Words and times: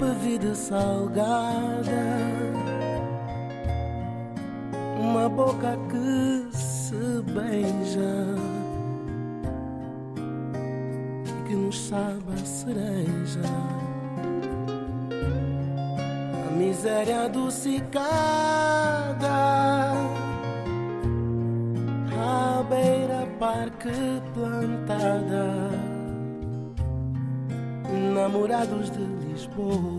Uma 0.00 0.14
bebida 0.14 0.54
salgada 0.54 2.30
uma 4.98 5.28
boca 5.28 5.76
que 5.90 6.56
se 6.56 7.22
beija 7.32 8.36
e 11.26 11.48
que 11.48 11.54
nos 11.54 11.88
sabe 11.88 12.32
a 12.32 12.44
cereja. 12.44 13.40
A 16.48 16.50
miséria 16.56 17.24
adocicada 17.24 18.06
à 22.16 22.62
beira 22.68 23.26
parque 23.38 23.90
plantada, 24.32 25.70
namorados 28.14 28.90
de 28.90 29.04
Lisboa. 29.26 29.89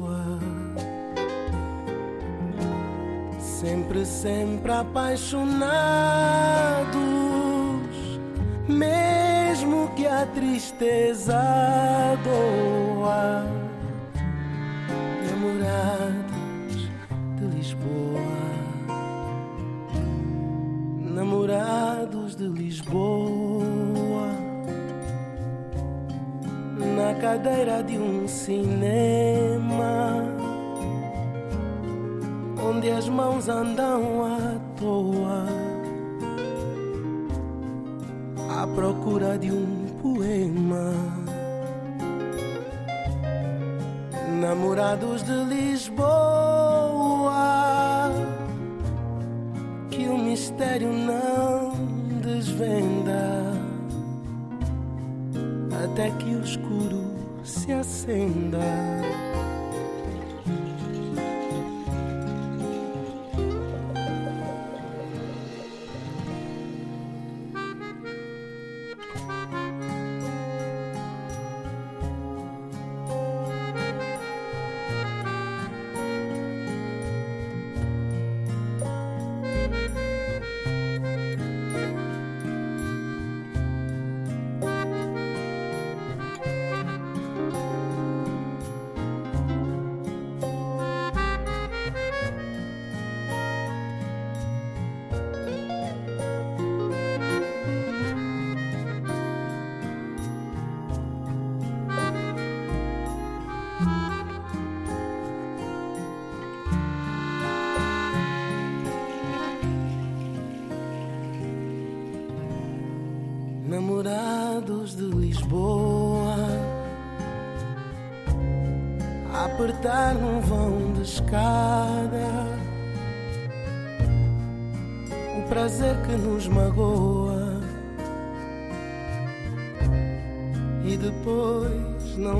Sempre 4.21 4.71
apaixonados, 4.71 5.71
mesmo 8.67 9.89
que 9.95 10.05
a 10.05 10.27
tristeza 10.27 11.41
doa. 12.23 13.47
Namorados 15.27 16.91
de 17.35 17.45
Lisboa, 17.57 18.21
namorados 20.99 22.35
de 22.35 22.47
Lisboa, 22.47 24.29
na 26.95 27.15
cadeira 27.19 27.81
de 27.81 27.97
um 27.97 28.27
cinema 28.27 29.30
mãos 33.11 33.49
andam 33.49 34.23
à 34.23 34.59
toa 34.79 35.45
à 38.61 38.67
procura 38.67 39.37
de 39.37 39.51
um 39.51 39.87
poema. 40.01 40.93
Namorados 44.39 45.23
de 45.23 45.43
Lisboa, 45.45 46.11
que 49.89 50.07
o 50.07 50.17
mistério 50.17 50.91
não 50.91 51.73
desvenda 52.21 53.51
até 55.83 56.09
que 56.11 56.33
o 56.35 56.43
escuro 56.43 57.03
se 57.43 57.71
acenda. 57.71 58.59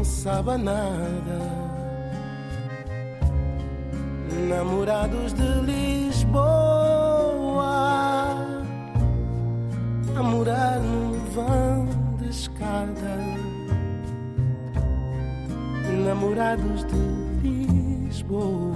Depois 0.02 0.04
não 0.04 0.04
sabe 0.04 0.52
a 0.52 0.58
nada 0.58 1.40
namorados 4.48 5.34
de 5.34 5.44
Lisboa 5.66 6.42
a 10.16 10.24
morar 10.24 10.80
num 10.80 11.14
vão 11.34 11.88
de 12.18 12.30
escada. 12.30 13.12
Namorados 16.04 16.86
de 16.86 17.48
Lisboa, 17.48 18.74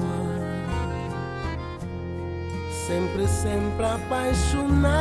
sempre, 2.88 3.28
sempre 3.28 3.86
apaixonados, 3.86 4.95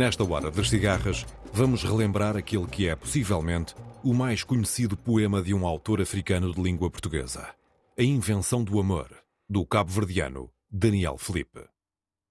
Nesta 0.00 0.24
hora 0.24 0.50
das 0.50 0.70
cigarras, 0.70 1.26
vamos 1.52 1.84
relembrar 1.84 2.34
aquele 2.34 2.66
que 2.66 2.88
é, 2.88 2.96
possivelmente, 2.96 3.74
o 4.02 4.14
mais 4.14 4.42
conhecido 4.42 4.96
poema 4.96 5.42
de 5.42 5.52
um 5.52 5.66
autor 5.66 6.00
africano 6.00 6.54
de 6.54 6.58
língua 6.58 6.90
portuguesa. 6.90 7.54
A 7.98 8.02
Invenção 8.02 8.64
do 8.64 8.80
Amor, 8.80 9.14
do 9.46 9.66
cabo-verdiano 9.66 10.50
Daniel 10.70 11.18
Felipe. 11.18 11.68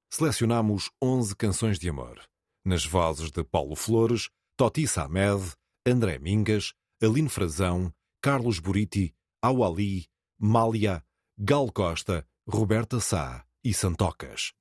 Selecionamos 0.10 0.90
11 1.00 1.36
canções 1.36 1.78
de 1.78 1.88
amor, 1.88 2.20
nas 2.66 2.84
vozes 2.84 3.30
de 3.30 3.44
Paulo 3.44 3.76
Flores, 3.76 4.32
Toti 4.58 4.88
Samed, 4.88 5.54
André 5.86 6.18
Mingas, 6.18 6.74
Aline 7.00 7.30
Frazão, 7.30 7.94
Carlos 8.20 8.58
Buriti, 8.58 9.14
Awali, 9.44 10.08
Mália, 10.40 11.04
Gal 11.38 11.72
Costa, 11.72 12.26
Roberta 12.48 13.00
Sá 13.00 13.46
e 13.64 13.76
Santocas. 13.76 14.54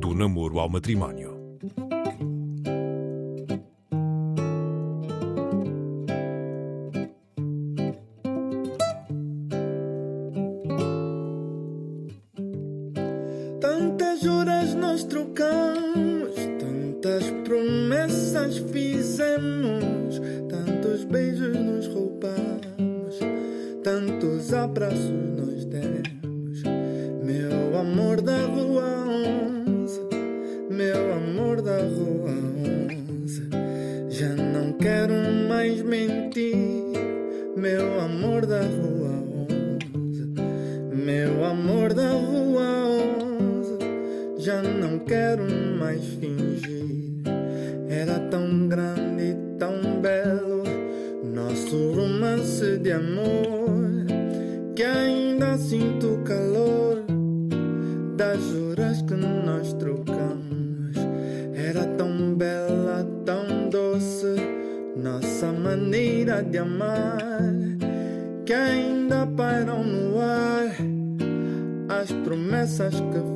Do 0.00 0.14
namoro 0.14 0.58
ao 0.58 0.68
matrimónio. 0.68 1.35
Mais 45.86 46.04
fingir. 46.18 47.22
Era 47.88 48.18
tão 48.28 48.66
grande 48.66 49.22
e 49.22 49.56
tão 49.56 50.00
belo 50.00 50.64
nosso 51.32 51.92
romance 51.92 52.78
de 52.78 52.90
amor 52.90 54.04
que 54.74 54.82
ainda 54.82 55.56
sinto 55.56 56.14
o 56.14 56.24
calor 56.24 57.04
das 58.16 58.40
horas 58.52 59.00
que 59.02 59.14
nós 59.14 59.74
trocamos. 59.74 60.96
Era 61.54 61.84
tão 61.96 62.34
bela, 62.34 63.06
tão 63.24 63.70
doce 63.70 64.34
nossa 64.96 65.52
maneira 65.52 66.42
de 66.42 66.58
amar 66.58 67.54
que 68.44 68.52
ainda 68.52 69.24
pairam 69.36 69.84
no 69.84 70.20
ar 70.20 70.74
as 71.88 72.10
promessas 72.24 72.94
que 72.94 73.35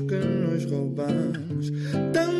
que 0.00 0.16
nos 0.16 0.64
roubamos, 0.70 1.70
tanta 2.12 2.31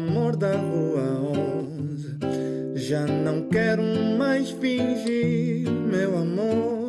amor 0.00 0.36
da 0.36 0.52
rua 0.56 1.02
onze. 1.36 2.16
Já 2.74 3.06
não 3.06 3.42
quero 3.42 3.82
mais 4.18 4.50
fingir, 4.50 5.70
meu 5.70 6.16
amor 6.16 6.79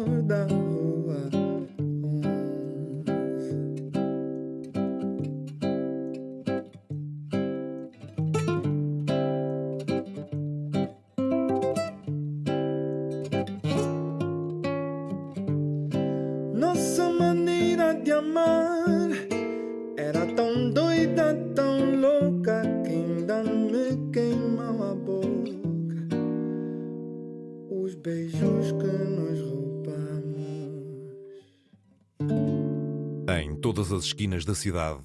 as 33.91 34.05
esquinas 34.05 34.45
da 34.45 34.55
cidade, 34.55 35.01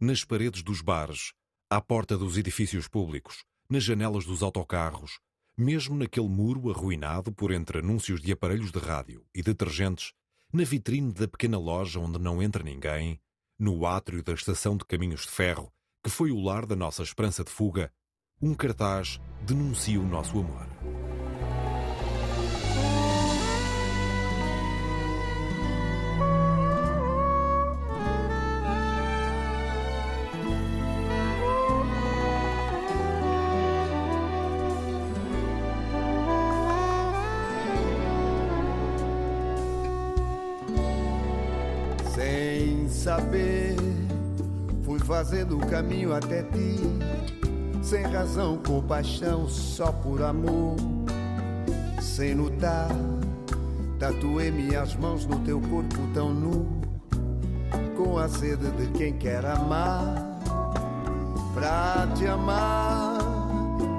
nas 0.00 0.24
paredes 0.24 0.62
dos 0.62 0.80
bares, 0.80 1.32
à 1.70 1.80
porta 1.80 2.16
dos 2.18 2.36
edifícios 2.36 2.88
públicos, 2.88 3.44
nas 3.68 3.82
janelas 3.82 4.24
dos 4.24 4.42
autocarros, 4.42 5.18
mesmo 5.56 5.96
naquele 5.96 6.28
muro 6.28 6.70
arruinado 6.70 7.32
por 7.32 7.52
entre 7.52 7.78
anúncios 7.78 8.20
de 8.20 8.32
aparelhos 8.32 8.70
de 8.70 8.78
rádio 8.78 9.24
e 9.34 9.42
detergentes, 9.42 10.12
na 10.52 10.64
vitrine 10.64 11.12
da 11.12 11.26
pequena 11.26 11.58
loja 11.58 11.98
onde 11.98 12.18
não 12.18 12.42
entra 12.42 12.62
ninguém, 12.62 13.20
no 13.58 13.86
átrio 13.86 14.22
da 14.22 14.32
estação 14.32 14.76
de 14.76 14.84
caminhos 14.84 15.22
de 15.22 15.30
ferro, 15.30 15.72
que 16.02 16.10
foi 16.10 16.30
o 16.30 16.40
lar 16.40 16.66
da 16.66 16.76
nossa 16.76 17.02
esperança 17.02 17.44
de 17.44 17.50
fuga, 17.50 17.92
um 18.42 18.54
cartaz 18.54 19.20
denuncia 19.46 20.00
o 20.00 20.06
nosso 20.06 20.38
amor. 20.38 21.23
Fazendo 45.14 45.58
o 45.58 45.66
caminho 45.66 46.12
até 46.12 46.42
ti. 46.42 46.76
Sem 47.80 48.02
razão, 48.02 48.58
com 48.66 48.82
paixão, 48.82 49.48
só 49.48 49.92
por 49.92 50.20
amor. 50.20 50.74
Sem 52.00 52.34
notar, 52.34 52.88
tatuei 54.00 54.50
minhas 54.50 54.96
mãos 54.96 55.24
no 55.24 55.38
teu 55.40 55.60
corpo 55.60 56.00
tão 56.12 56.34
nu. 56.34 56.66
Com 57.96 58.18
a 58.18 58.28
sede 58.28 58.68
de 58.72 58.88
quem 58.98 59.12
quer 59.12 59.46
amar. 59.46 60.16
Pra 61.54 62.08
te 62.16 62.26
amar, 62.26 63.18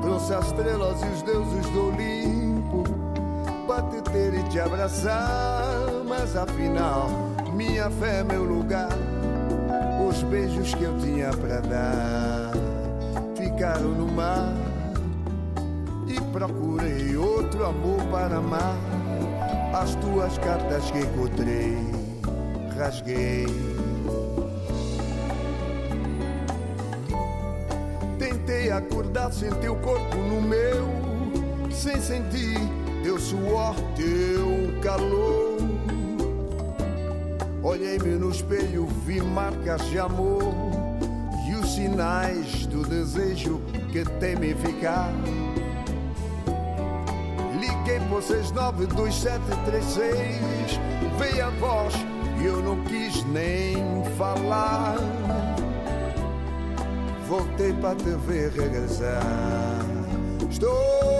trouxe 0.01 0.33
as 0.33 0.47
estrelas 0.47 1.01
e 1.01 1.05
os 1.05 1.21
deuses 1.21 1.65
do 1.69 1.87
Olimpo. 1.87 2.83
Pra 3.65 3.81
te 3.83 4.01
ter 4.11 4.33
e 4.33 4.43
te 4.49 4.59
abraçar, 4.59 5.63
mas 6.05 6.35
afinal, 6.35 7.07
minha 7.53 7.89
fé 7.89 8.19
é 8.19 8.23
meu 8.25 8.43
lugar. 8.43 9.04
Os 10.25 10.31
beijos 10.31 10.73
que 10.73 10.83
eu 10.83 10.97
tinha 10.97 11.29
pra 11.29 11.59
dar 11.59 12.51
ficaram 13.37 13.89
no 13.89 14.07
mar. 14.07 14.53
E 16.07 16.19
procurei 16.31 17.15
outro 17.15 17.63
amor 17.63 18.01
para 18.11 18.37
amar. 18.37 18.75
As 19.71 19.93
tuas 19.95 20.35
cartas 20.39 20.89
que 20.89 20.99
encontrei, 20.99 21.77
rasguei. 22.75 23.45
Tentei 28.17 28.71
acordar 28.71 29.31
sem 29.31 29.51
teu 29.51 29.75
corpo 29.75 30.17
no 30.17 30.41
meu, 30.41 30.87
sem 31.71 32.01
sentir 32.01 32.59
teu 33.03 33.19
suor, 33.19 33.75
teu 33.95 34.81
calor. 34.81 35.54
Olhei-me 37.65 38.15
no 38.19 38.29
espelho, 38.29 38.85
vi 39.07 39.19
marcas 39.19 39.83
de 39.89 39.97
amor 39.97 40.53
e 41.49 41.55
os 41.55 41.73
sinais 41.73 42.67
do 42.67 42.87
desejo 42.87 43.59
que 43.91 44.05
teme 44.19 44.53
ficar. 44.53 45.11
Liguei 47.59 47.99
por 48.07 48.21
692736, 48.21 50.79
veio 51.17 51.47
a 51.47 51.49
voz 51.49 51.95
e 52.39 52.45
eu 52.45 52.61
não 52.61 52.83
quis 52.83 53.25
nem 53.25 54.03
falar. 54.15 54.97
Voltei 57.27 57.73
para 57.73 57.95
te 57.95 58.11
ver 58.27 58.51
regressar. 58.51 59.23
Estou 60.51 61.14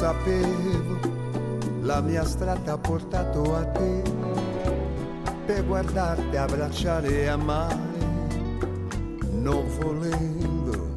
sapevo 0.00 0.98
la 1.82 2.00
mia 2.00 2.24
strada 2.24 2.72
ha 2.72 2.78
portato 2.78 3.54
a 3.54 3.64
te 3.66 4.02
per 5.44 5.66
guardarti, 5.66 6.36
abbracciare 6.36 7.24
e 7.24 7.26
amare. 7.26 7.98
Non 9.32 9.62
volendo, 9.78 10.96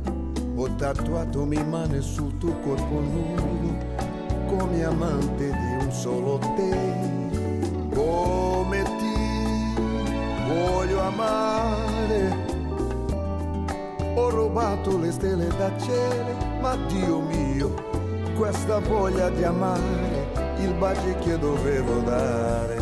ho 0.56 0.76
tatuato 0.76 1.44
mie 1.44 1.66
mani 1.66 2.00
sul 2.00 2.38
tuo 2.38 2.58
corpo 2.60 3.02
nudo 3.02 3.78
come 4.48 4.86
amante 4.86 5.52
di 5.52 5.84
un 5.84 5.92
solo 5.92 6.40
te. 6.56 6.72
Come 7.94 8.84
ti 9.00 9.82
voglio 10.48 11.02
amare. 11.02 12.38
Ho 14.16 14.30
rubato 14.30 14.98
le 14.98 15.12
stelle 15.12 15.50
da 15.58 15.78
cielo, 15.78 16.38
ma 16.62 16.78
Dio 16.88 17.20
mio 17.20 17.93
questa 18.44 18.80
voglia 18.80 19.30
di 19.30 19.42
amare, 19.46 20.28
il 20.58 20.74
bacio 20.74 21.18
che 21.20 21.40
dovevo 21.40 22.00
dare, 22.02 22.76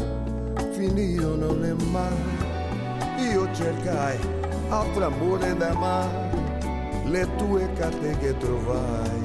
finio 0.72 1.36
non 1.36 1.64
è 1.64 1.74
mai. 1.84 3.30
Io 3.32 3.48
cercai 3.54 4.18
altro 4.70 5.06
amore 5.06 5.56
da 5.56 5.70
amare, 5.70 6.32
le 7.06 7.28
tue 7.36 7.72
carte 7.74 8.18
che 8.18 8.36
trovai, 8.40 9.22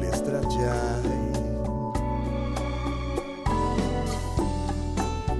le 0.00 0.10
stracciai. 0.12 1.30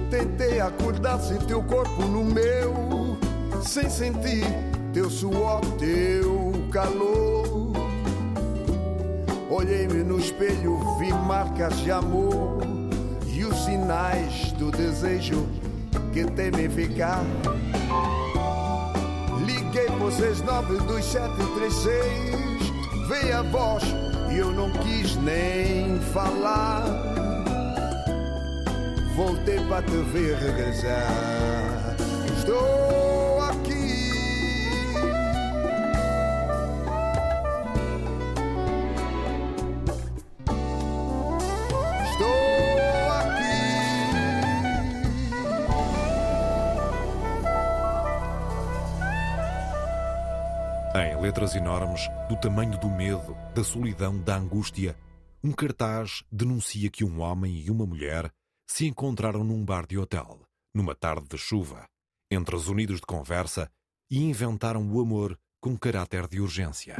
Tentei 0.09 0.59
acordar-se 0.61 1.35
teu 1.47 1.65
corpo 1.65 2.05
no 2.05 2.23
meu, 2.23 3.17
sem 3.59 3.89
sentir 3.89 4.45
teu 4.93 5.09
suor, 5.09 5.59
teu 5.77 6.65
calor. 6.71 7.36
Olhei-me 9.57 10.03
no 10.03 10.19
espelho, 10.19 10.77
vi 10.99 11.11
marcas 11.11 11.79
de 11.79 11.89
amor 11.89 12.59
e 13.25 13.43
os 13.43 13.57
sinais 13.65 14.51
do 14.51 14.69
desejo 14.69 15.47
que 16.13 16.23
temem 16.25 16.69
ficar. 16.69 17.23
Liguei 19.43 19.87
por 19.97 20.11
692736, 20.11 23.09
veio 23.09 23.39
a 23.39 23.41
voz 23.41 23.83
e 24.31 24.37
eu 24.37 24.51
não 24.51 24.69
quis 24.73 25.15
nem 25.15 25.99
falar. 26.13 26.85
Voltei 29.15 29.59
para 29.61 29.81
te 29.81 29.97
ver 30.13 30.37
regressar. 30.37 31.95
Estou 32.37 32.96
letras 51.19 51.55
enormes, 51.55 52.01
do 52.29 52.37
tamanho 52.37 52.77
do 52.79 52.89
medo, 52.89 53.35
da 53.55 53.63
solidão, 53.63 54.19
da 54.19 54.37
angústia, 54.37 54.95
um 55.43 55.51
cartaz 55.51 56.23
denuncia 56.31 56.89
que 56.89 57.03
um 57.03 57.21
homem 57.21 57.55
e 57.57 57.71
uma 57.71 57.85
mulher 57.85 58.31
se 58.69 58.85
encontraram 58.85 59.43
num 59.43 59.63
bar 59.65 59.87
de 59.87 59.97
hotel, 59.97 60.41
numa 60.73 60.93
tarde 60.93 61.27
de 61.27 61.37
chuva, 61.37 61.87
entre 62.29 62.55
os 62.55 62.67
unidos 62.67 62.97
de 62.97 63.05
conversa, 63.05 63.69
e 64.11 64.23
inventaram 64.23 64.87
o 64.91 65.01
amor 65.01 65.37
com 65.59 65.77
caráter 65.77 66.27
de 66.27 66.39
urgência. 66.39 66.95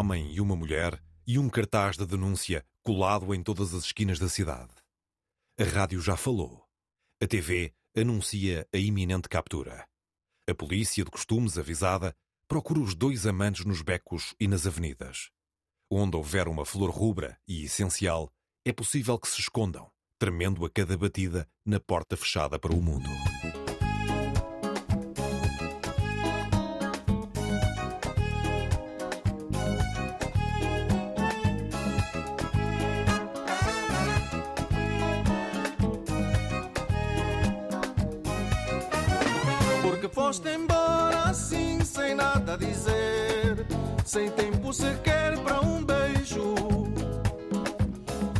Homem 0.00 0.32
e 0.32 0.40
uma 0.40 0.56
mulher 0.56 0.98
e 1.26 1.38
um 1.38 1.50
cartaz 1.50 1.94
de 1.94 2.06
denúncia 2.06 2.64
colado 2.82 3.34
em 3.34 3.42
todas 3.42 3.74
as 3.74 3.84
esquinas 3.84 4.18
da 4.18 4.30
cidade. 4.30 4.72
A 5.58 5.64
rádio 5.64 6.00
já 6.00 6.16
falou. 6.16 6.64
A 7.22 7.26
TV 7.26 7.74
anuncia 7.94 8.66
a 8.72 8.78
iminente 8.78 9.28
captura. 9.28 9.86
A 10.48 10.54
polícia 10.54 11.04
de 11.04 11.10
costumes 11.10 11.58
avisada 11.58 12.16
procura 12.48 12.80
os 12.80 12.94
dois 12.94 13.26
amantes 13.26 13.66
nos 13.66 13.82
becos 13.82 14.34
e 14.40 14.48
nas 14.48 14.66
avenidas. 14.66 15.28
Onde 15.90 16.16
houver 16.16 16.48
uma 16.48 16.64
flor 16.64 16.88
rubra 16.88 17.38
e 17.46 17.64
essencial, 17.64 18.32
é 18.64 18.72
possível 18.72 19.18
que 19.18 19.28
se 19.28 19.42
escondam, 19.42 19.90
tremendo 20.18 20.64
a 20.64 20.70
cada 20.70 20.96
batida 20.96 21.46
na 21.62 21.78
porta 21.78 22.16
fechada 22.16 22.58
para 22.58 22.72
o 22.72 22.80
mundo. 22.80 23.10
Sem 44.10 44.28
tempo 44.28 44.72
sequer 44.72 45.38
para 45.38 45.60
um 45.60 45.84
beijo. 45.84 46.54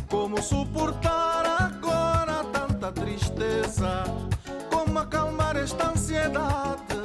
Como 0.09 0.41
suportar 0.41 1.45
agora 1.45 2.43
tanta 2.51 2.91
tristeza? 2.91 4.03
Como 4.69 4.99
acalmar 4.99 5.55
esta 5.55 5.91
ansiedade? 5.91 6.99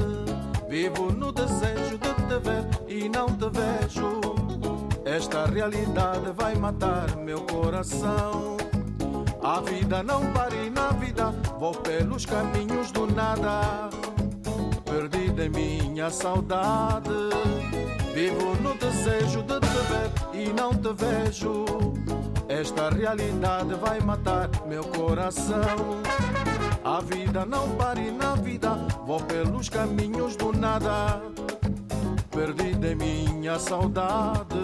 Vivo 0.69 1.13
no 1.13 1.31
desejo 1.31 1.97
de 1.97 2.13
te 2.27 2.39
ver 2.43 2.67
e 2.89 3.09
não 3.09 3.27
te 3.27 3.49
vejo. 3.51 4.21
Esta 5.05 5.47
realidade 5.47 6.33
vai 6.37 6.57
matar 6.57 7.17
meu 7.19 7.43
coração. 7.43 8.57
A 9.45 9.61
vida 9.61 10.03
não 10.03 10.33
para 10.33 10.57
e 10.57 10.71
na 10.71 10.89
vida 10.89 11.31
vou 11.61 11.73
pelos 11.73 12.27
caminhos 12.27 12.91
do 12.91 13.07
nada. 13.07 13.91
Perdida 14.85 15.45
em 15.45 15.51
minha 15.51 16.11
saudade. 16.11 17.13
Vivo 18.17 18.55
no 18.63 18.73
desejo 18.79 19.43
de 19.43 19.61
te 19.61 19.77
ver 19.91 20.11
e 20.33 20.51
não 20.51 20.73
te 20.73 20.91
vejo. 20.95 21.67
Esta 22.49 22.89
realidade 22.89 23.75
vai 23.75 24.01
matar 24.01 24.49
meu 24.67 24.83
coração. 24.85 26.01
A 26.83 26.99
vida 27.03 27.45
não 27.45 27.69
para 27.77 28.01
e 28.01 28.11
na 28.11 28.35
vida 28.37 28.71
vou 29.07 29.21
pelos 29.21 29.69
caminhos 29.69 30.35
do 30.35 30.51
nada. 30.51 31.21
Perdida 32.31 32.93
em 32.93 32.95
minha 32.95 33.59
saudade. 33.59 34.57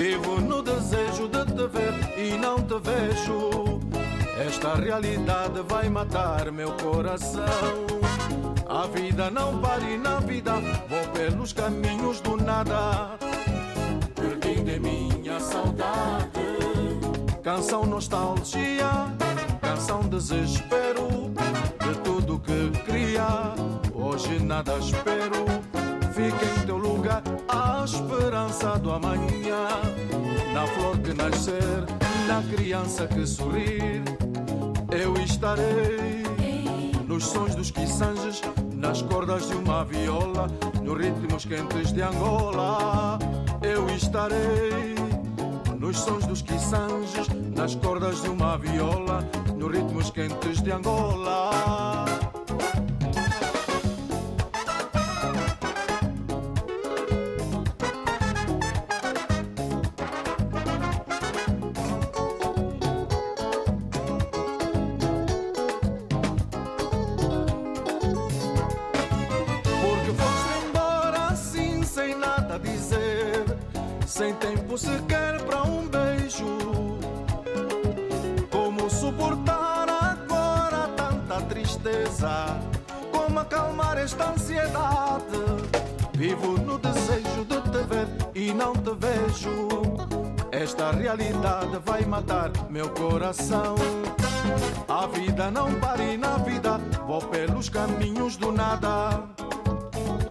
Vivo 0.00 0.40
no 0.40 0.62
desejo 0.62 1.28
de 1.28 1.44
te 1.44 1.66
ver 1.68 1.92
e 2.16 2.38
não 2.38 2.56
te 2.62 2.78
vejo. 2.80 3.80
Esta 4.38 4.74
realidade 4.74 5.60
vai 5.68 5.90
matar 5.90 6.50
meu 6.50 6.72
coração. 6.72 7.44
A 8.66 8.86
vida 8.86 9.30
não 9.30 9.60
para 9.60 9.84
e 9.84 9.98
na 9.98 10.18
vida 10.20 10.54
vou 10.88 11.06
pelos 11.12 11.52
caminhos 11.52 12.18
do 12.22 12.34
nada. 12.38 13.18
Perdida 14.14 14.72
em 14.72 14.80
minha 14.80 15.38
saudade. 15.38 16.30
Canção 17.42 17.84
nostalgia, 17.84 18.88
canção 19.60 20.00
desespero 20.08 21.08
de 21.78 21.98
tudo 22.02 22.40
que 22.40 22.70
queria. 22.86 23.52
Hoje 23.92 24.42
nada 24.42 24.78
espero. 24.78 25.69
Lugar 27.10 27.22
a 27.48 27.84
esperança 27.84 28.78
do 28.78 28.92
amanhã. 28.92 29.66
Na 30.54 30.66
flor 30.68 30.96
que 30.98 31.12
nascer, 31.12 31.84
na 32.28 32.42
criança 32.54 33.08
que 33.08 33.26
sorrir, 33.26 34.02
eu 34.92 35.14
estarei. 35.14 36.22
Nos 37.08 37.26
sons 37.26 37.56
dos 37.56 37.72
quiçanges, 37.72 38.40
nas 38.72 39.02
cordas 39.02 39.48
de 39.48 39.56
uma 39.56 39.84
viola, 39.84 40.46
nos 40.82 40.98
ritmos 40.98 41.44
quentes 41.44 41.92
de 41.92 42.02
Angola, 42.02 43.18
eu 43.60 43.88
estarei. 43.90 44.94
Nos 45.76 45.98
sons 45.98 46.24
dos 46.26 46.42
quiçanges, 46.42 47.26
nas 47.56 47.74
cordas 47.74 48.22
de 48.22 48.28
uma 48.28 48.56
viola, 48.56 49.28
nos 49.56 49.72
ritmos 49.72 50.10
quentes 50.10 50.62
de 50.62 50.70
Angola. 50.70 51.79
Coração. 93.30 93.76
A 94.88 95.06
vida 95.06 95.50
não 95.50 95.72
pare 95.74 96.16
na 96.16 96.36
vida, 96.38 96.78
vou 97.06 97.22
pelos 97.22 97.68
caminhos 97.68 98.36
do 98.36 98.50
nada. 98.50 99.22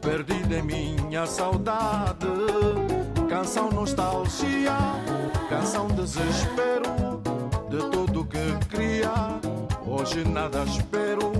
Perdida 0.01 0.57
em 0.57 0.63
minha 0.63 1.25
saudade, 1.25 2.27
canção 3.29 3.69
nostalgia, 3.71 4.77
canção 5.49 5.87
desespero 5.87 7.21
de 7.69 7.77
tudo 7.89 8.25
que 8.25 8.65
cria. 8.67 9.39
Hoje 9.85 10.27
nada 10.27 10.63
espero, 10.63 11.31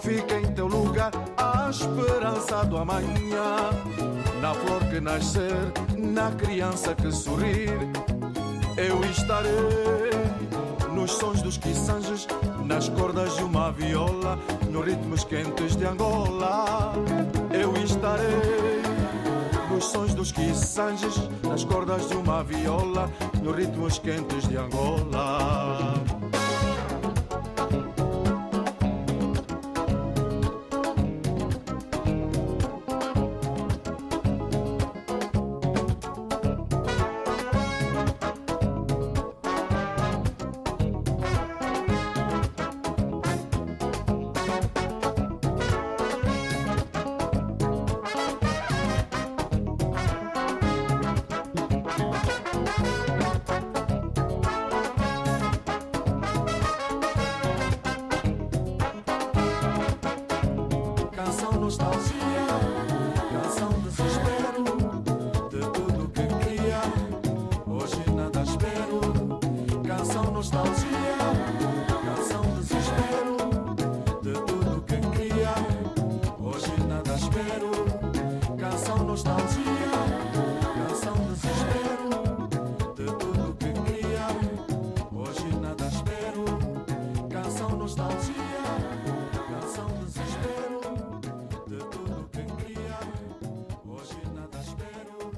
fica 0.00 0.38
em 0.38 0.52
teu 0.52 0.66
lugar 0.66 1.12
a 1.36 1.70
esperança 1.70 2.64
do 2.66 2.76
amanhã. 2.76 3.70
Na 4.40 4.54
flor 4.54 4.80
que 4.90 5.00
nascer, 5.00 5.54
na 5.96 6.30
criança 6.32 6.94
que 6.94 7.10
sorrir, 7.12 7.70
eu 8.76 9.02
estarei 9.10 9.99
nos 11.10 11.18
sons 11.18 11.42
dos 11.42 11.58
quiçanges, 11.58 12.26
nas 12.64 12.88
cordas 12.88 13.36
de 13.36 13.42
uma 13.42 13.72
viola, 13.72 14.38
nos 14.70 14.86
ritmos 14.86 15.24
quentes 15.24 15.74
de 15.74 15.84
Angola. 15.84 16.92
Eu 17.52 17.74
estarei 17.82 18.82
nos 19.70 19.86
sons 19.86 20.14
dos 20.14 20.30
quiçanges, 20.30 21.28
nas 21.42 21.64
cordas 21.64 22.08
de 22.08 22.16
uma 22.16 22.44
viola, 22.44 23.10
nos 23.42 23.56
ritmos 23.56 23.98
quentes 23.98 24.48
de 24.48 24.56
Angola. 24.56 26.19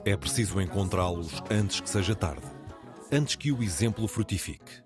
É 0.04 0.16
preciso 0.16 0.60
encontrá-los 0.60 1.40
antes 1.48 1.80
que 1.80 1.88
seja 1.88 2.12
tarde, 2.12 2.44
antes 3.12 3.36
que 3.36 3.52
o 3.52 3.62
exemplo 3.62 4.08
frutifique, 4.08 4.82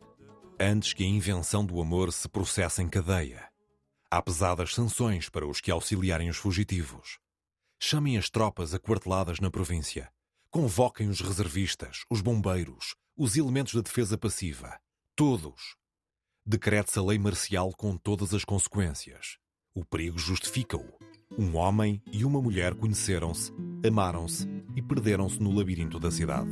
antes 0.60 0.92
que 0.92 1.02
a 1.02 1.06
invenção 1.06 1.64
do 1.64 1.80
amor 1.80 2.12
se 2.12 2.28
processe 2.28 2.82
em 2.82 2.88
cadeia. 2.88 3.48
Há 4.10 4.20
pesadas 4.20 4.74
sanções 4.74 5.30
para 5.30 5.46
os 5.46 5.58
que 5.58 5.70
auxiliarem 5.70 6.28
os 6.28 6.36
fugitivos. 6.36 7.18
Chamem 7.80 8.18
as 8.18 8.28
tropas 8.28 8.74
aquarteladas 8.74 9.40
na 9.40 9.50
província. 9.50 10.12
Convoquem 10.50 11.08
os 11.08 11.22
reservistas, 11.22 12.04
os 12.10 12.20
bombeiros, 12.20 12.94
os 13.16 13.38
elementos 13.38 13.72
da 13.72 13.80
defesa 13.80 14.18
passiva. 14.18 14.78
Todos. 15.14 15.76
Decrete-se 16.44 16.98
a 16.98 17.02
lei 17.02 17.18
marcial 17.18 17.72
com 17.72 17.96
todas 17.96 18.34
as 18.34 18.44
consequências. 18.44 19.38
O 19.74 19.82
perigo 19.82 20.18
justifica-o. 20.18 20.95
Um 21.34 21.56
homem 21.56 22.00
e 22.12 22.24
uma 22.24 22.40
mulher 22.40 22.74
conheceram-se, 22.74 23.52
amaram-se 23.86 24.48
e 24.74 24.80
perderam-se 24.80 25.42
no 25.42 25.52
labirinto 25.52 25.98
da 25.98 26.10
cidade. 26.10 26.48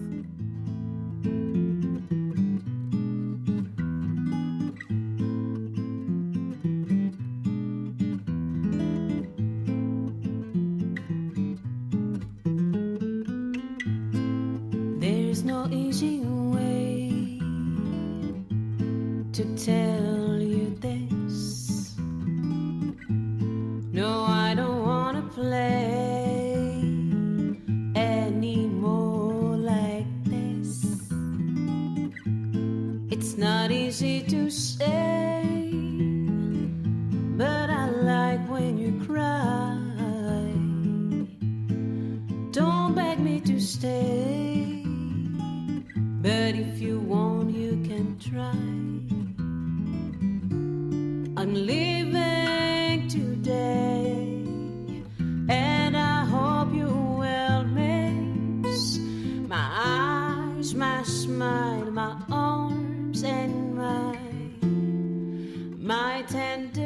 ten. 66.26 66.83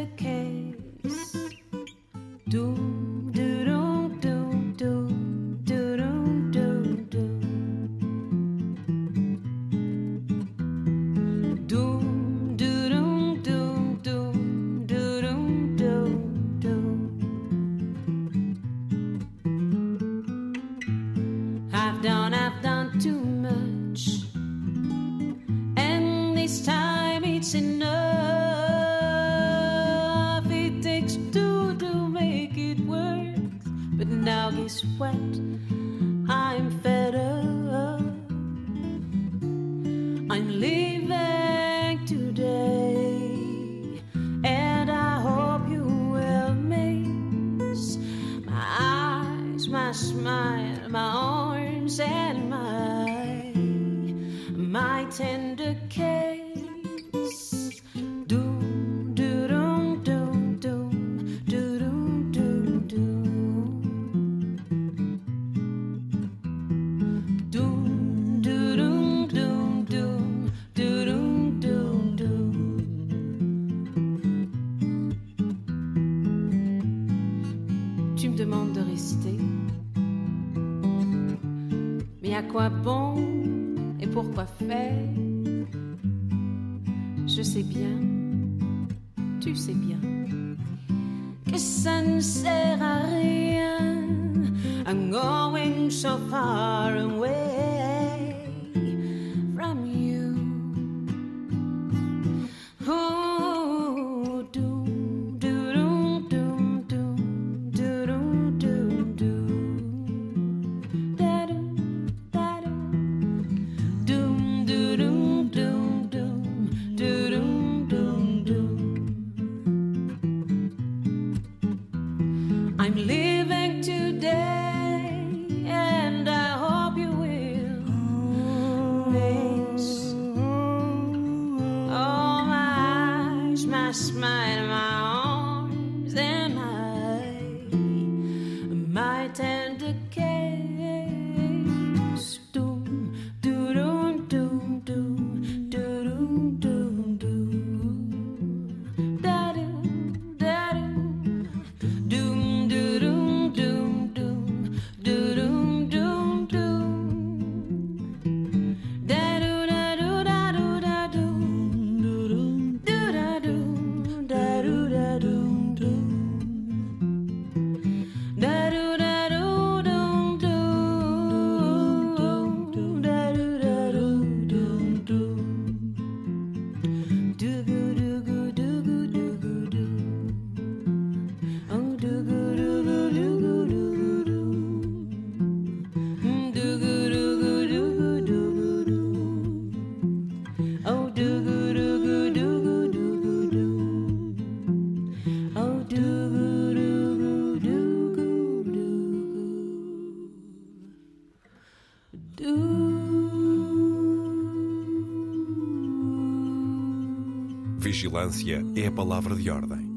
Vigilância 207.80 208.62
é 208.76 208.86
a 208.86 208.92
palavra 208.92 209.34
de 209.34 209.50
ordem. 209.50 209.88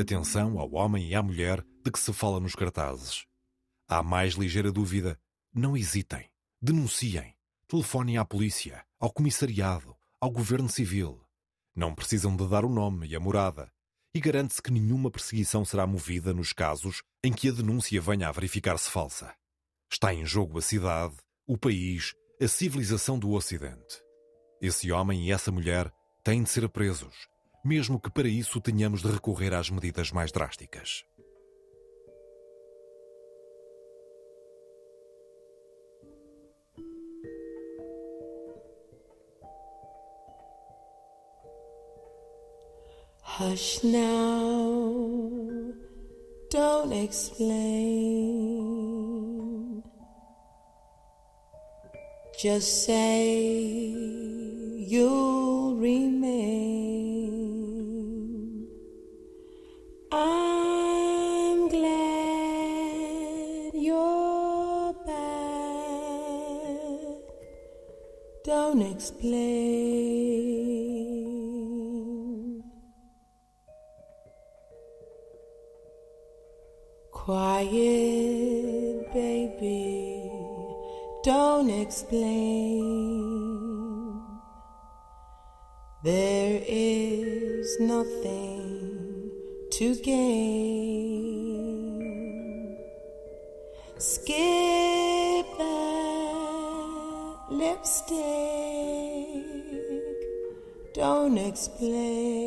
Atenção 0.00 0.58
ao 0.58 0.72
homem 0.72 1.10
e 1.10 1.14
à 1.14 1.22
mulher 1.22 1.62
de 1.84 1.90
que 1.90 1.98
se 1.98 2.10
fala 2.14 2.40
nos 2.40 2.54
cartazes. 2.54 3.26
Há 3.86 4.02
mais 4.02 4.32
ligeira 4.32 4.72
dúvida? 4.72 5.20
Não 5.52 5.76
hesitem. 5.76 6.30
Denunciem. 6.62 7.34
Telefonem 7.68 8.16
à 8.16 8.24
polícia, 8.24 8.82
ao 8.98 9.12
comissariado, 9.12 9.94
ao 10.18 10.30
governo 10.30 10.70
civil. 10.70 11.20
Não 11.76 11.94
precisam 11.94 12.34
de 12.34 12.48
dar 12.48 12.64
o 12.64 12.70
nome 12.70 13.08
e 13.08 13.14
a 13.14 13.20
morada. 13.20 13.70
E 14.14 14.20
garante-se 14.20 14.62
que 14.62 14.72
nenhuma 14.72 15.10
perseguição 15.10 15.66
será 15.66 15.86
movida 15.86 16.32
nos 16.32 16.54
casos 16.54 17.02
em 17.22 17.30
que 17.30 17.50
a 17.50 17.52
denúncia 17.52 18.00
venha 18.00 18.28
a 18.28 18.32
verificar-se 18.32 18.90
falsa. 18.90 19.34
Está 19.92 20.14
em 20.14 20.24
jogo 20.24 20.58
a 20.58 20.62
cidade, 20.62 21.14
o 21.52 21.58
país, 21.58 22.14
a 22.40 22.46
civilização 22.46 23.18
do 23.18 23.32
Ocidente. 23.32 24.00
Esse 24.62 24.92
homem 24.92 25.26
e 25.26 25.32
essa 25.32 25.50
mulher 25.50 25.92
têm 26.22 26.44
de 26.44 26.48
ser 26.48 26.68
presos, 26.68 27.26
mesmo 27.64 27.98
que 27.98 28.08
para 28.08 28.28
isso 28.28 28.60
tenhamos 28.60 29.02
de 29.02 29.08
recorrer 29.08 29.52
às 29.52 29.68
medidas 29.68 30.12
mais 30.12 30.30
drásticas. 30.30 31.04
Hush 43.40 43.82
now, 43.82 45.74
don't 46.48 46.92
explain. 46.92 48.79
Just 52.42 52.86
say 52.86 53.92
you'll 54.88 55.76
remain. 55.76 56.26
I'm 60.10 61.68
glad 61.68 63.72
you're 63.74 64.94
back. 65.04 65.12
Don't 68.44 68.80
explain. 68.80 69.44
Quiet, 77.12 78.19
don't 81.22 81.68
explain. 81.68 83.10
There 86.02 86.62
is 86.66 87.78
nothing 87.78 89.30
to 89.72 89.94
gain. 89.96 90.80
Skip 93.98 95.46
that 95.58 97.36
lipstick, 97.50 98.16
don't 100.94 101.36
explain. 101.36 102.40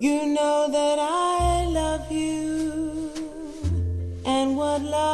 You 0.00 0.26
know 0.26 0.68
that 0.70 0.98
I 1.00 1.17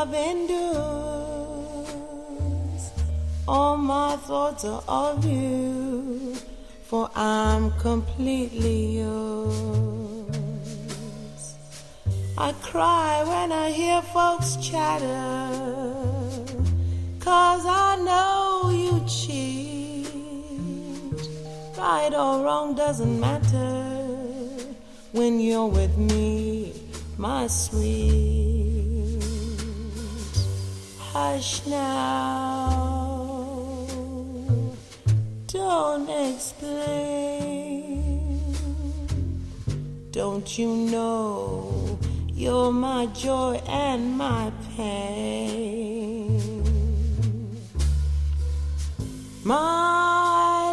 love 0.04 0.14
endures. 0.14 1.90
All 3.48 3.76
my 3.76 4.16
thoughts 4.16 4.64
are 4.64 4.82
of 4.88 5.24
you, 5.24 6.34
for 6.82 7.10
I'm 7.14 7.70
completely 7.78 8.98
yours. 8.98 10.34
I 12.36 12.52
cry 12.62 13.22
when 13.24 13.52
I 13.52 13.70
hear 13.70 14.02
folks 14.02 14.56
chatter, 14.56 15.52
cause 17.20 17.64
I 17.66 17.96
know 18.08 18.70
you 18.70 19.04
cheat. 19.06 20.08
Right 21.78 22.12
or 22.12 22.44
wrong 22.44 22.74
doesn't 22.74 23.20
matter 23.20 23.84
when 25.12 25.38
you're 25.40 25.66
with 25.66 25.96
me, 25.96 26.72
my 27.16 27.46
sweet. 27.46 28.53
Hush 31.14 31.64
now, 31.66 33.06
don't 35.46 36.10
explain. 36.10 37.54
Don't 40.10 40.58
you 40.58 40.74
know 40.74 42.00
you're 42.32 42.72
my 42.72 43.06
joy 43.14 43.62
and 43.68 44.18
my 44.18 44.50
pain? 44.76 46.42
My 49.44 50.72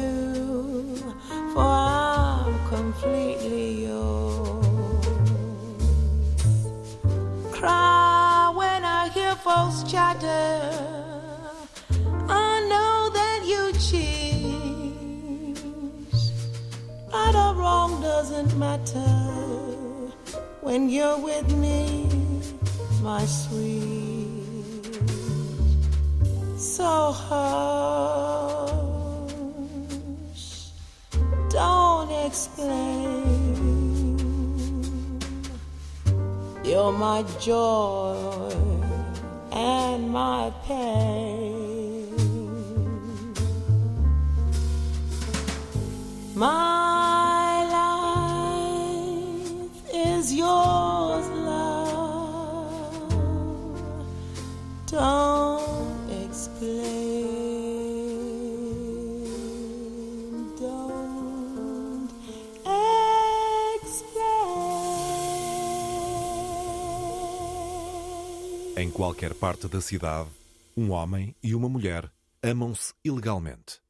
Em 68.82 68.90
qualquer 68.90 69.32
parte 69.32 69.68
da 69.68 69.80
cidade, 69.80 70.28
um 70.76 70.90
homem 70.90 71.36
e 71.40 71.54
uma 71.54 71.68
mulher 71.68 72.12
amam-se 72.42 72.92
ilegalmente. 73.04 73.80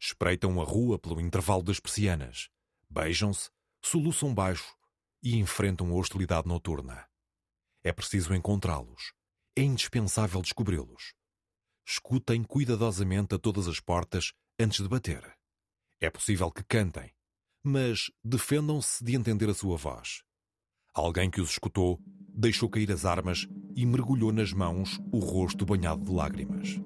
Espreitam 0.00 0.60
a 0.60 0.64
rua 0.64 0.98
pelo 0.98 1.20
intervalo 1.20 1.62
das 1.62 1.78
persianas, 1.78 2.50
beijam-se, 2.90 3.50
soluçam 3.80 4.34
baixo 4.34 4.76
e 5.22 5.36
enfrentam 5.36 5.92
a 5.92 5.94
hostilidade 5.94 6.48
noturna. 6.48 7.06
É 7.84 7.92
preciso 7.92 8.34
encontrá-los. 8.34 9.12
É 9.54 9.62
indispensável 9.62 10.42
descobri-los. 10.42 11.14
Escutem 11.86 12.42
cuidadosamente 12.42 13.36
a 13.36 13.38
todas 13.38 13.68
as 13.68 13.78
portas 13.78 14.32
antes 14.58 14.82
de 14.82 14.88
bater. 14.88 15.22
É 16.00 16.10
possível 16.10 16.50
que 16.50 16.64
cantem, 16.64 17.14
mas 17.62 18.10
defendam-se 18.24 19.04
de 19.04 19.14
entender 19.14 19.48
a 19.48 19.54
sua 19.54 19.76
voz. 19.76 20.24
Alguém 20.92 21.30
que 21.30 21.40
os 21.40 21.50
escutou 21.50 22.02
deixou 22.34 22.68
cair 22.68 22.90
as 22.92 23.04
armas 23.04 23.48
e 23.74 23.86
mergulhou 23.86 24.32
nas 24.32 24.52
mãos 24.52 25.00
o 25.10 25.18
rosto 25.18 25.64
banhado 25.64 26.04
de 26.04 26.12
lágrimas. 26.12 26.80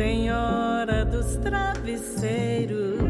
Senhora 0.00 1.04
dos 1.04 1.36
travesseiros, 1.36 3.02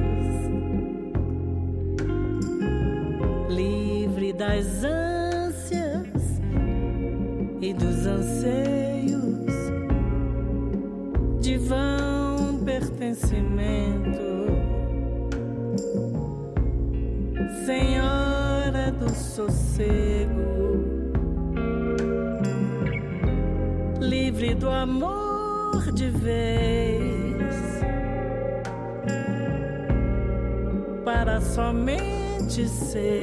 livre 3.49 4.33
das 4.33 4.83
ânsias 4.83 6.41
e 7.61 7.73
dos 7.73 8.07
anseios 8.09 9.55
de 11.41 11.59
vão 11.59 12.59
pertencimento, 12.65 14.49
senhora 17.65 18.91
do 18.91 19.11
sossego. 19.11 20.51
livre 24.01 24.55
do 24.55 24.69
amor 24.69 25.20
de 26.01 26.09
vez, 26.09 27.55
para 31.05 31.39
somente 31.43 32.67
ser, 32.67 33.21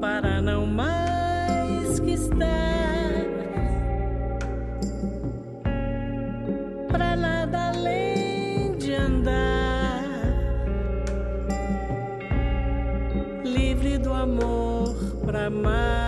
para 0.00 0.42
não 0.42 0.66
mais 0.66 2.00
que 2.00 2.14
estar, 2.14 3.12
para 6.90 7.14
nada 7.14 7.68
além 7.68 8.76
de 8.76 8.92
andar, 8.92 10.02
livre 13.44 13.98
do 13.98 14.12
amor 14.12 14.96
para 15.24 15.46
amar. 15.46 16.01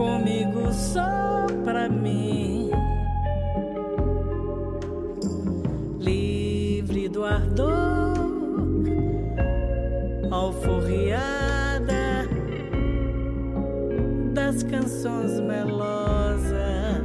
Comigo 0.00 0.72
só 0.72 1.46
pra 1.62 1.86
mim. 1.86 2.70
Livre 5.98 7.06
do 7.10 7.22
ardor, 7.22 8.16
alforriada 10.30 12.26
das 14.32 14.62
canções 14.62 15.38
melosas, 15.38 17.04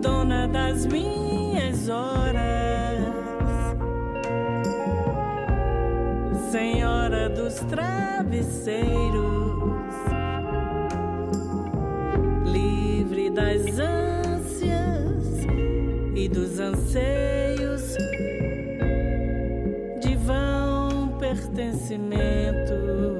dona 0.00 0.46
das 0.46 0.86
minhas 0.86 1.88
horas. 1.88 2.42
Senhora 6.52 7.28
dos 7.28 7.58
travesseiros, 8.32 9.92
livre 12.46 13.28
das 13.28 13.78
ânsias 13.78 15.44
e 16.16 16.28
dos 16.28 16.58
anseios 16.58 17.94
de 20.00 20.16
vão 20.16 21.18
pertencimento. 21.18 23.11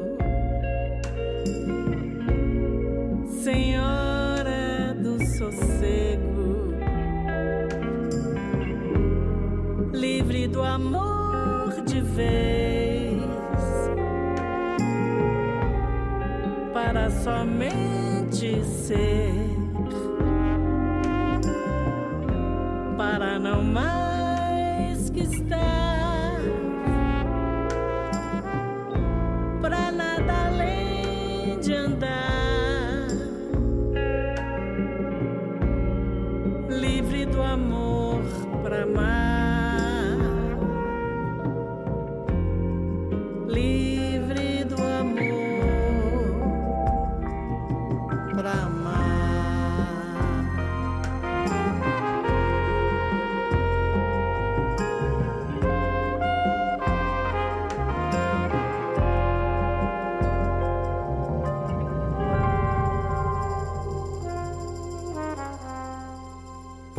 Somente 17.23 18.65
ser, 18.65 19.32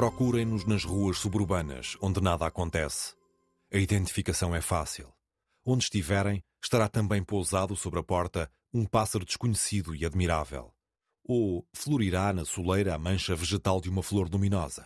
Procurem-nos 0.03 0.65
nas 0.65 0.83
ruas 0.83 1.17
suburbanas, 1.17 1.95
onde 2.01 2.19
nada 2.19 2.45
acontece. 2.45 3.15
A 3.73 3.77
identificação 3.77 4.53
é 4.53 4.59
fácil. 4.59 5.13
Onde 5.65 5.85
estiverem, 5.85 6.43
estará 6.61 6.89
também 6.89 7.23
pousado 7.23 7.73
sobre 7.73 8.01
a 8.01 8.03
porta 8.03 8.51
um 8.73 8.85
pássaro 8.85 9.23
desconhecido 9.23 9.95
e 9.95 10.05
admirável. 10.05 10.73
Ou 11.23 11.65
florirá 11.71 12.33
na 12.33 12.43
soleira 12.43 12.93
a 12.93 12.99
mancha 12.99 13.33
vegetal 13.33 13.79
de 13.79 13.89
uma 13.89 14.03
flor 14.03 14.29
luminosa. 14.29 14.85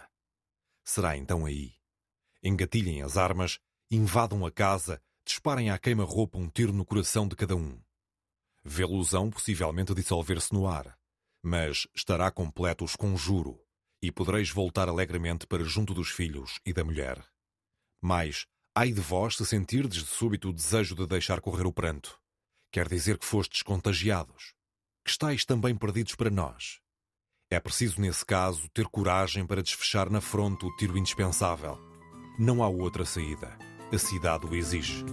Será 0.85 1.17
então 1.17 1.47
aí. 1.47 1.73
Engatilhem 2.43 3.01
as 3.01 3.17
armas, 3.17 3.57
invadam 3.89 4.45
a 4.45 4.51
casa, 4.51 5.01
disparem 5.25 5.71
à 5.71 5.79
queima-roupa 5.79 6.37
um 6.37 6.47
tiro 6.47 6.71
no 6.71 6.85
coração 6.85 7.27
de 7.27 7.35
cada 7.35 7.55
um. 7.55 7.81
Vê-losão 8.63 9.31
possivelmente 9.31 9.95
dissolver-se 9.95 10.53
no 10.53 10.67
ar, 10.67 10.95
mas 11.41 11.87
estará 11.95 12.29
completo 12.29 12.83
o 12.83 12.87
esconjuro 12.87 13.66
e 14.07 14.11
podereis 14.11 14.49
voltar 14.49 14.87
alegremente 14.87 15.45
para 15.45 15.65
junto 15.65 15.93
dos 15.93 16.09
filhos 16.09 16.61
e 16.65 16.71
da 16.71 16.81
mulher. 16.81 17.21
Mas, 18.01 18.45
ai 18.73 18.89
de 18.89 19.01
vós 19.01 19.35
se 19.35 19.45
sentirdes 19.45 20.01
de 20.01 20.09
súbito 20.09 20.49
o 20.49 20.53
desejo 20.53 20.95
de 20.95 21.05
deixar 21.05 21.41
correr 21.41 21.67
o 21.67 21.73
pranto. 21.73 22.17
Quer 22.71 22.87
dizer 22.87 23.17
que 23.17 23.25
fostes 23.25 23.61
contagiados, 23.61 24.53
que 25.03 25.11
estáis 25.11 25.43
também 25.43 25.75
perdidos 25.75 26.15
para 26.15 26.29
nós. 26.29 26.79
É 27.49 27.59
preciso, 27.59 27.99
nesse 27.99 28.25
caso, 28.25 28.69
ter 28.69 28.87
coragem 28.87 29.45
para 29.45 29.61
desfechar 29.61 30.09
na 30.09 30.21
fronte 30.21 30.65
o 30.65 30.75
tiro 30.77 30.97
indispensável. 30.97 31.77
Não 32.39 32.63
há 32.63 32.69
outra 32.69 33.03
saída. 33.03 33.57
A 33.91 33.97
cidade 33.97 34.45
o 34.45 34.55
exige. 34.55 35.03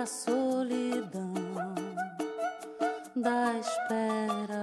E 0.00 0.02
a 0.02 0.06
solidão 0.06 1.34
da 3.14 3.58
espera. 3.58 4.59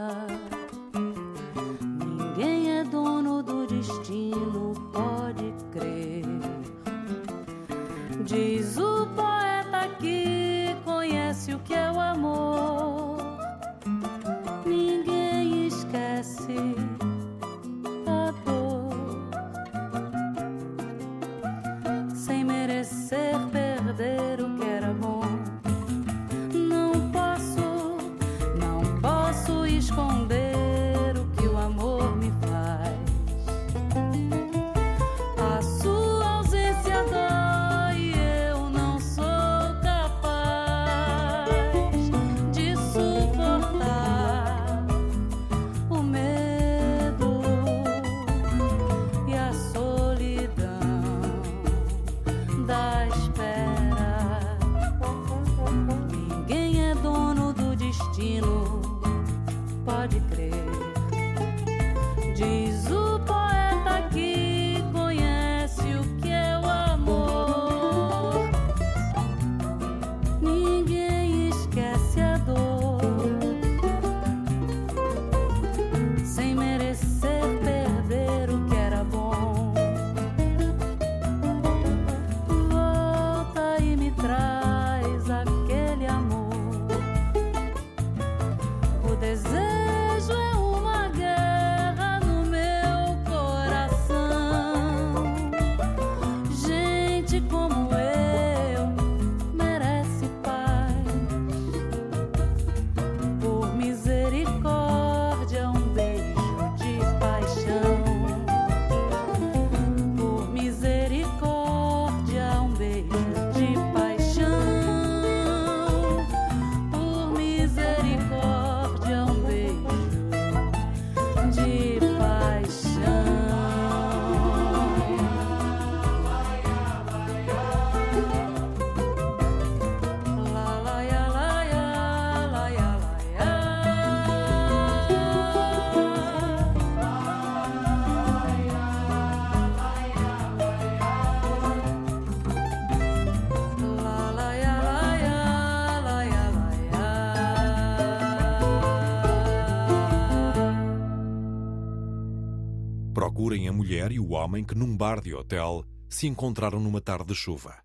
Procurem 153.48 153.70
a 153.70 153.72
mulher 153.72 154.12
e 154.12 154.20
o 154.20 154.32
homem 154.32 154.62
que 154.62 154.76
num 154.76 154.98
bar 154.98 155.22
de 155.22 155.34
hotel 155.34 155.86
se 156.10 156.28
encontraram 156.28 156.82
numa 156.82 157.00
tarde 157.00 157.28
de 157.28 157.34
chuva. 157.34 157.82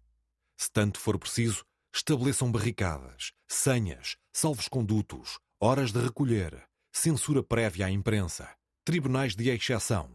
Se 0.57 0.69
tanto 0.73 0.99
for 0.99 1.17
preciso, 1.17 1.65
estabeleçam 1.95 2.51
barricadas, 2.51 3.31
senhas, 3.47 4.17
salvos-condutos, 4.33 5.39
horas 5.61 5.93
de 5.93 6.01
recolher, 6.01 6.65
censura 6.93 7.45
prévia 7.45 7.87
à 7.87 7.91
imprensa, 7.93 8.49
tribunais 8.85 9.37
de 9.37 9.51
exceção. 9.51 10.11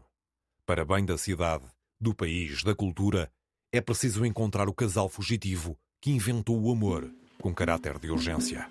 Para 0.66 0.84
bem 0.84 1.06
da 1.06 1.18
cidade, 1.18 1.64
do 1.98 2.14
país, 2.14 2.62
da 2.62 2.76
cultura, 2.76 3.32
é 3.72 3.80
preciso 3.80 4.26
encontrar 4.26 4.68
o 4.68 4.74
casal 4.74 5.08
fugitivo 5.08 5.78
que 6.02 6.12
inventou 6.12 6.62
o 6.62 6.70
amor 6.70 7.10
com 7.42 7.56
caráter 7.56 7.98
de 8.00 8.12
urgência. 8.12 8.70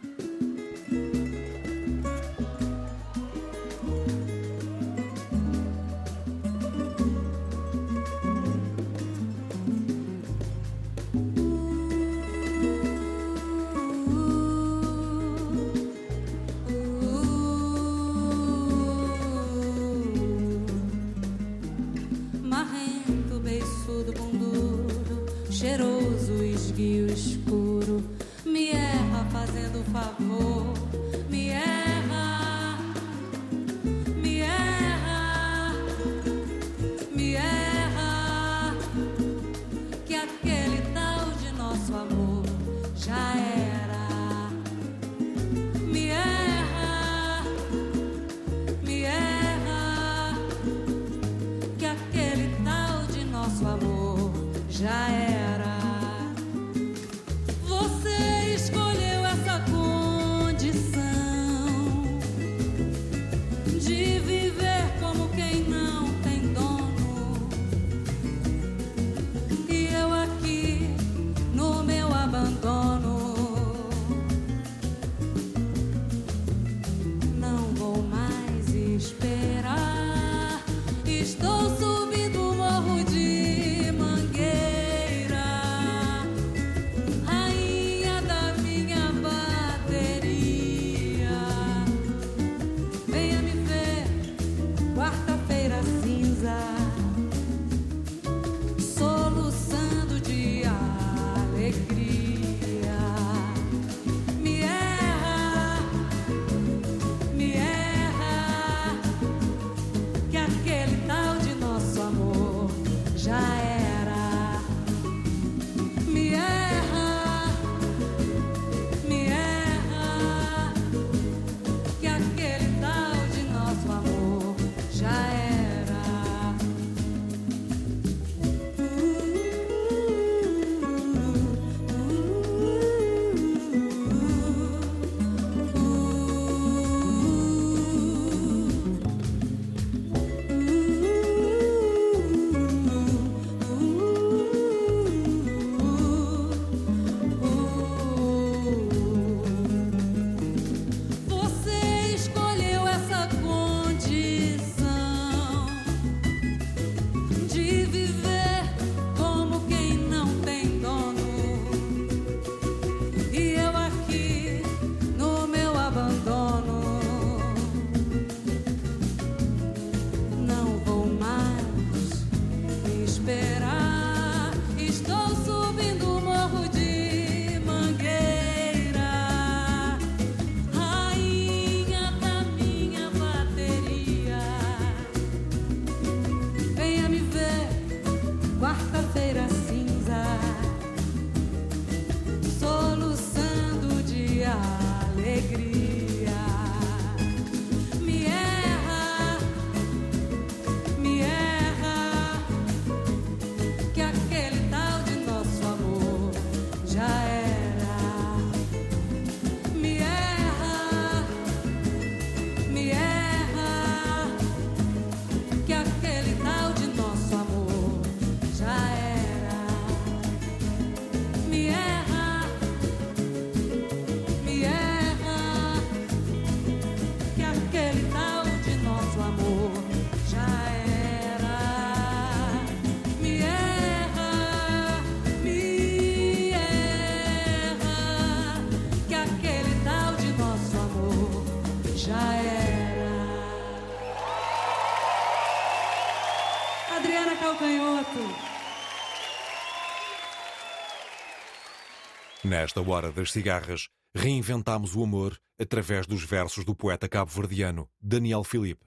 Nesta 252.66 252.80
hora 252.80 253.12
das 253.12 253.30
cigarras, 253.30 253.88
reinventámos 254.12 254.96
o 254.96 255.04
amor 255.04 255.38
através 255.56 256.04
dos 256.04 256.24
versos 256.24 256.64
do 256.64 256.74
poeta 256.74 257.08
cabo-verdiano 257.08 257.88
Daniel 258.00 258.42
Filipe 258.42 258.84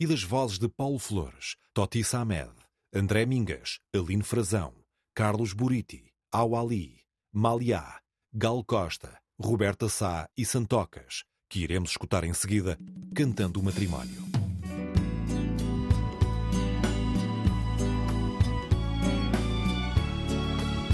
e 0.00 0.06
das 0.08 0.24
vozes 0.24 0.58
de 0.58 0.68
Paulo 0.68 0.98
Flores, 0.98 1.54
Toti 1.72 2.02
Samed, 2.02 2.50
André 2.92 3.24
Mingas, 3.24 3.78
Aline 3.94 4.24
Frazão, 4.24 4.74
Carlos 5.14 5.52
Buriti, 5.52 6.12
Awali, 6.32 7.02
Maliá, 7.32 8.00
Gal 8.34 8.64
Costa, 8.64 9.16
Roberta 9.40 9.88
Sá 9.88 10.28
e 10.36 10.44
Santocas, 10.44 11.22
que 11.48 11.60
iremos 11.60 11.90
escutar 11.90 12.24
em 12.24 12.34
seguida 12.34 12.76
cantando 13.14 13.60
o 13.60 13.62
matrimónio. 13.62 14.39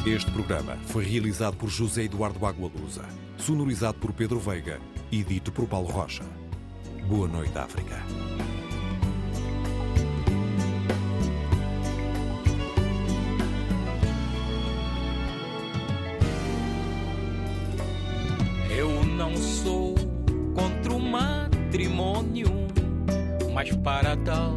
Este 0.07 0.31
programa 0.31 0.77
foi 0.85 1.05
realizado 1.05 1.57
por 1.57 1.69
José 1.69 2.05
Eduardo 2.05 2.47
Agualusa, 2.47 3.05
sonorizado 3.37 3.99
por 3.99 4.13
Pedro 4.13 4.39
Veiga 4.39 4.79
e 5.11 5.25
dito 5.25 5.51
por 5.51 5.67
Paulo 5.67 5.89
Rocha. 5.89 6.23
Boa 7.09 7.27
noite, 7.27 7.59
África. 7.59 8.01
Eu 18.71 19.05
não 19.05 19.37
sou 19.37 19.97
contra 20.55 20.95
o 20.95 21.01
matrimônio, 21.01 22.47
mas 23.53 23.75
para 23.79 24.17
tal 24.19 24.57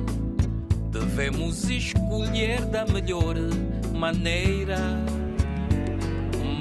devemos 0.92 1.68
escolher 1.68 2.64
da 2.66 2.86
melhor 2.86 3.34
maneira. 3.96 4.78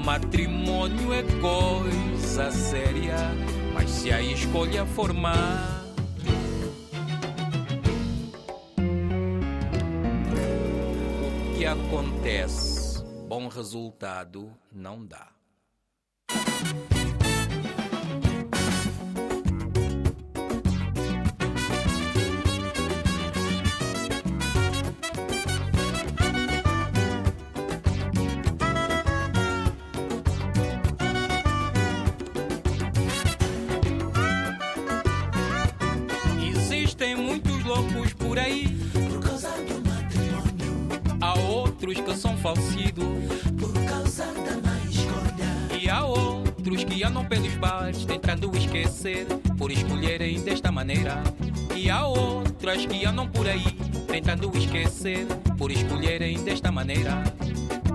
Matrimônio 0.09 1.13
é 1.13 1.21
coisa 1.39 2.49
séria, 2.49 3.15
mas 3.75 3.91
se 3.91 4.11
a 4.11 4.19
escolha 4.19 4.83
for 4.83 5.13
má. 5.13 5.85
O 11.53 11.55
que 11.55 11.63
acontece? 11.63 13.03
Bom 13.27 13.47
resultado 13.49 14.51
não 14.71 15.05
dá. 15.05 15.38
Por 38.29 38.37
aí. 38.37 38.67
Por 38.93 39.19
causa 39.21 39.49
do 39.49 39.89
matrimônio. 39.89 40.87
Há 41.19 41.33
outros 41.39 41.99
que 41.99 42.15
são 42.15 42.37
falsidos. 42.37 43.07
Por 43.59 43.73
causa 43.85 44.25
da 44.25 44.69
má 44.69 44.77
escolha. 44.87 45.81
E 45.81 45.89
há 45.89 46.05
outros 46.05 46.83
que 46.83 47.03
andam 47.03 47.25
pelos 47.25 47.55
bares 47.55 48.05
tentando 48.05 48.55
esquecer. 48.55 49.25
Por 49.57 49.71
escolherem 49.71 50.39
desta 50.41 50.71
maneira. 50.71 51.23
E 51.75 51.89
há 51.89 52.05
outras 52.05 52.85
que 52.85 53.03
andam 53.03 53.27
por 53.27 53.47
aí 53.47 53.75
tentando 54.05 54.55
esquecer. 54.55 55.25
Por 55.57 55.71
escolherem 55.71 56.37
desta 56.43 56.71
maneira. 56.71 57.23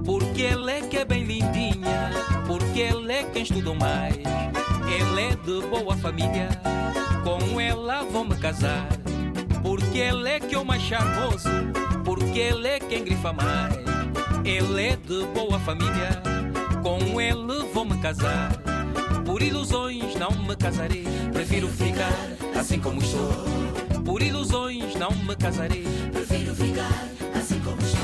Porque 0.05 0.43
ela 0.43 0.73
é 0.73 0.81
que 0.81 0.97
é 0.97 1.05
bem 1.05 1.23
lindinha. 1.23 2.11
Porque 2.45 2.83
ela 2.83 3.13
é 3.13 3.23
quem 3.23 3.45
estudou 3.45 3.77
mais. 3.77 4.17
Ela 4.19 5.21
é 5.21 5.37
de 5.37 5.65
boa 5.69 5.97
família. 5.97 6.49
Com 7.23 7.61
ela 7.61 8.03
vou 8.03 8.25
me 8.25 8.35
casar. 8.35 9.04
Porque 9.77 9.99
ela 9.99 10.29
é 10.29 10.39
que 10.39 10.55
é 10.55 10.59
o 10.59 10.65
mais 10.65 10.81
charmoso. 10.83 11.49
Porque 12.05 12.39
ela 12.39 12.69
é 12.69 12.79
quem 12.79 13.03
grifa 13.03 13.33
mais. 13.33 13.75
Ele 14.45 14.81
é 14.81 14.95
de 14.95 15.27
boa 15.35 15.59
família. 15.59 16.23
Com 16.81 17.21
ele 17.21 17.65
vou 17.73 17.85
me 17.85 17.99
casar. 17.99 18.53
Por 19.27 19.43
ilusões 19.43 20.15
não 20.15 20.31
me 20.31 20.55
casarei. 20.55 21.05
Prefiro 21.33 21.67
ficar 21.67 22.15
assim 22.57 22.79
como 22.79 23.01
estou. 23.03 23.33
Por 24.05 24.23
ilusões 24.23 24.95
não 24.95 25.11
me 25.11 25.35
casarei. 25.35 25.85
Prefiro 26.13 26.55
ficar 26.55 27.09
assim 27.37 27.59
como 27.59 27.83
estou. 27.83 28.04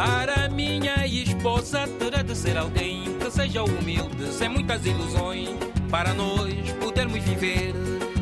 Para 0.00 0.48
minha 0.48 1.06
esposa 1.06 1.86
terá 1.98 2.22
de 2.22 2.34
ser 2.34 2.56
alguém 2.56 3.04
que 3.18 3.30
seja 3.30 3.62
humilde, 3.62 4.32
sem 4.32 4.48
muitas 4.48 4.86
ilusões, 4.86 5.50
para 5.90 6.14
nós 6.14 6.54
podermos 6.80 7.22
viver 7.22 7.74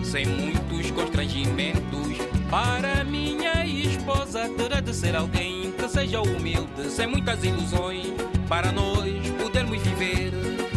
sem 0.02 0.26
muitos 0.26 0.90
constrangimentos. 0.90 2.18
Para 2.50 3.04
minha 3.04 3.64
esposa 3.64 4.48
terá 4.56 4.80
de 4.80 4.92
ser 4.92 5.14
alguém 5.14 5.70
que 5.70 5.88
seja 5.88 6.20
humilde, 6.20 6.90
sem 6.90 7.06
muitas 7.06 7.44
ilusões, 7.44 8.08
para 8.48 8.72
nós 8.72 9.30
podermos 9.40 9.80
viver 9.80 10.32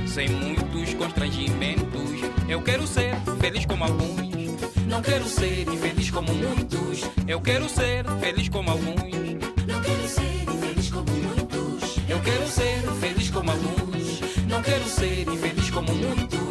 sem 0.05 0.29
muitos 0.29 0.93
constrangimentos. 0.93 2.21
Eu 2.47 2.61
quero 2.61 2.85
ser 2.85 3.15
feliz 3.39 3.65
como 3.65 3.85
alguns, 3.85 4.21
não 4.85 5.01
quero 5.01 5.25
ser 5.27 5.67
infeliz 5.67 6.11
como 6.11 6.31
muitos. 6.31 7.09
Eu 7.27 7.41
quero 7.41 7.67
ser 7.67 8.05
feliz 8.19 8.47
como 8.49 8.69
alguns. 8.69 9.01
Não 9.67 9.81
quero 9.81 10.07
ser 10.07 10.20
quero 12.21 12.47
ser 12.47 12.81
feliz 12.99 13.29
como 13.29 13.51
alguns. 13.51 14.21
Não 14.47 14.61
quero 14.61 14.85
ser 14.85 15.27
infeliz 15.27 15.69
como 15.69 15.93
muitos. 15.93 16.50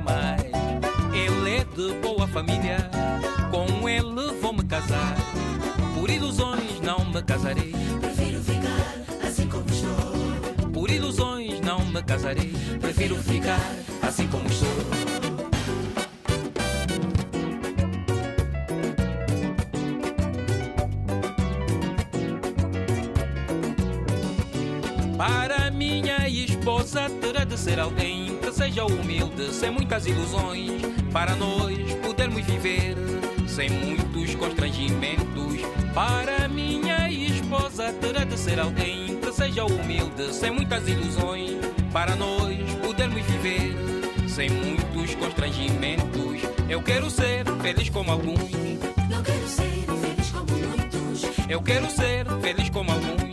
Mais. 0.00 0.42
Ele 1.12 1.56
é 1.56 1.64
de 1.64 1.92
boa 2.00 2.26
família. 2.28 2.90
Com 3.50 3.88
ele 3.88 4.32
vou 4.40 4.52
me 4.52 4.64
casar. 4.64 5.16
Por 5.94 6.08
ilusões 6.10 6.80
não 6.80 7.04
me 7.04 7.22
casarei. 7.22 7.72
Prefiro 8.00 8.42
ficar 8.42 9.26
assim 9.26 9.48
como 9.48 9.64
estou. 9.70 10.70
Por 10.72 10.90
ilusões 10.90 11.60
não 11.60 11.84
me 11.84 12.02
casarei. 12.02 12.52
Prefiro 12.80 13.16
ficar 13.16 13.60
assim 14.02 14.26
como 14.28 14.46
estou. 14.46 14.68
Para 25.16 25.61
esposa 26.62 27.10
terá 27.20 27.42
de 27.42 27.58
ser 27.58 27.80
alguém 27.80 28.36
que 28.36 28.52
seja 28.52 28.84
humilde, 28.84 29.52
sem 29.52 29.68
muitas 29.68 30.06
ilusões, 30.06 30.80
para 31.12 31.34
nós 31.34 31.76
podermos 32.06 32.46
viver 32.46 32.94
sem 33.48 33.68
muitos 33.68 34.36
constrangimentos. 34.36 35.60
Para 35.92 36.46
minha 36.46 37.10
esposa 37.10 37.92
terá 37.94 38.22
de 38.22 38.38
ser 38.38 38.60
alguém 38.60 39.18
que 39.18 39.32
seja 39.32 39.64
humilde, 39.64 40.32
sem 40.32 40.52
muitas 40.52 40.86
ilusões, 40.86 41.56
para 41.92 42.14
nós 42.14 42.56
podermos 42.80 43.22
viver 43.22 43.74
sem 44.28 44.48
muitos 44.48 45.16
constrangimentos. 45.16 46.42
Eu 46.68 46.80
quero 46.80 47.10
ser 47.10 47.44
feliz 47.60 47.88
como 47.88 48.12
alguns. 48.12 48.38
Não 49.10 49.20
quero 49.20 49.48
ser 49.48 49.64
feliz 49.64 50.30
como 50.30 50.52
muitos. 50.52 51.22
Eu 51.48 51.60
quero 51.60 51.90
ser 51.90 52.24
feliz 52.40 52.70
como 52.70 52.92
alguns. 52.92 53.31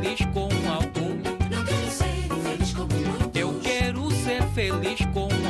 Feliz 0.00 0.20
com 0.32 0.48
algum. 0.68 1.14
Não 1.50 1.64
quero 1.64 1.90
ser 1.90 2.28
feliz 2.28 2.72
como 2.72 2.96
outros. 3.12 3.30
Eu 3.34 3.60
quero 3.60 4.10
ser 4.10 4.42
feliz 4.54 5.00
com. 5.12 5.43